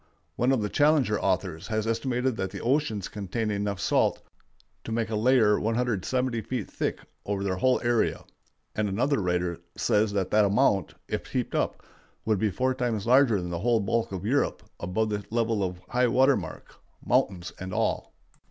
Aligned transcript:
One 0.35 0.51
of 0.51 0.63
the 0.63 0.69
Challenger 0.69 1.21
authors 1.21 1.67
has 1.67 1.85
estimated 1.85 2.35
that 2.35 2.49
the 2.49 2.59
oceans 2.59 3.07
contain 3.07 3.51
enough 3.51 3.79
salt 3.79 4.23
to 4.83 4.91
make 4.91 5.11
a 5.11 5.15
layer 5.15 5.59
170 5.59 6.41
feet 6.41 6.71
thick 6.71 7.01
over 7.23 7.43
their 7.43 7.57
whole 7.57 7.79
area, 7.83 8.23
and 8.73 8.89
another 8.89 9.21
writer 9.21 9.61
says 9.77 10.11
that 10.13 10.31
the 10.31 10.43
amount, 10.43 10.95
if 11.07 11.27
heaped 11.27 11.53
up, 11.53 11.83
would 12.25 12.39
be 12.39 12.49
four 12.49 12.73
times 12.73 13.05
larger 13.05 13.39
than 13.39 13.51
the 13.51 13.59
whole 13.59 13.79
bulk 13.79 14.11
of 14.11 14.25
Europe 14.25 14.63
above 14.79 15.09
the 15.09 15.23
level 15.29 15.63
of 15.63 15.79
high 15.87 16.07
water 16.07 16.35
mark, 16.35 16.77
mountains 17.05 17.53
and 17.59 17.71
all. 17.71 18.15